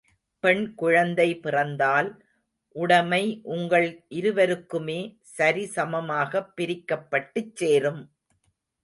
பெண் 0.39 0.73
குழந்தை 0.75 1.39
பிறந்தால், 1.39 2.23
உடமை 2.75 3.39
உங்கள் 3.43 4.03
இருவருக்குமே 4.09 5.17
சரி 5.21 5.65
சமாகப் 5.65 6.53
பிரிக்கப்பட்டுச் 6.57 7.55
சேரும். 7.55 8.01